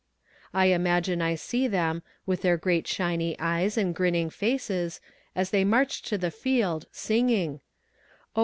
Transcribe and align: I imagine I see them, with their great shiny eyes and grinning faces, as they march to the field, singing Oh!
I 0.51 0.65
imagine 0.73 1.21
I 1.21 1.35
see 1.35 1.67
them, 1.67 2.01
with 2.25 2.41
their 2.41 2.57
great 2.57 2.87
shiny 2.87 3.35
eyes 3.39 3.77
and 3.77 3.93
grinning 3.93 4.31
faces, 4.31 4.99
as 5.35 5.51
they 5.51 5.63
march 5.63 6.01
to 6.01 6.17
the 6.17 6.31
field, 6.31 6.87
singing 6.91 7.61
Oh! 8.35 8.39